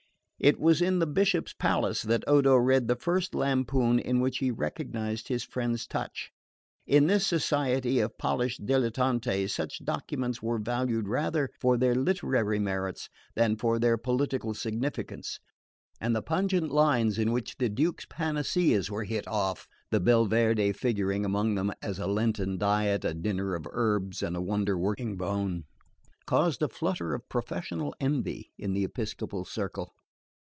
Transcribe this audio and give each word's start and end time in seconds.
It 0.43 0.59
was 0.59 0.81
in 0.81 0.97
the 0.97 1.05
Bishop's 1.05 1.53
palace 1.53 2.01
that 2.01 2.23
Odo 2.27 2.55
read 2.55 2.87
the 2.87 2.95
first 2.95 3.35
lampoon 3.35 3.99
in 3.99 4.19
which 4.21 4.39
he 4.39 4.49
recognised 4.49 5.27
his 5.27 5.43
friend's 5.43 5.85
touch. 5.85 6.31
In 6.87 7.05
this 7.05 7.27
society 7.27 7.99
of 7.99 8.17
polished 8.17 8.65
dilettanti 8.65 9.45
such 9.47 9.85
documents 9.85 10.41
were 10.41 10.57
valued 10.57 11.07
rather 11.07 11.51
for 11.59 11.77
their 11.77 11.93
literary 11.93 12.57
merits 12.57 13.07
than 13.35 13.55
for 13.55 13.77
their 13.77 13.97
political 13.97 14.55
significance; 14.55 15.39
and 15.99 16.15
the 16.15 16.23
pungent 16.23 16.71
lines 16.71 17.19
in 17.19 17.31
which 17.31 17.57
the 17.59 17.69
Duke's 17.69 18.07
panaceas 18.09 18.89
were 18.89 19.03
hit 19.03 19.27
off 19.27 19.67
(the 19.91 20.01
Belverde 20.01 20.73
figuring 20.73 21.23
among 21.23 21.53
them 21.53 21.71
as 21.83 21.99
a 21.99 22.07
Lenten 22.07 22.57
diet, 22.57 23.05
a 23.05 23.13
dinner 23.13 23.53
of 23.53 23.67
herbs, 23.69 24.23
and 24.23 24.35
a 24.35 24.41
wonder 24.41 24.75
working 24.75 25.17
bone) 25.17 25.65
caused 26.25 26.63
a 26.63 26.67
flutter 26.67 27.13
of 27.13 27.29
professional 27.29 27.93
envy 27.99 28.51
in 28.57 28.73
the 28.73 28.83
episcopal 28.83 29.45
circle. 29.45 29.93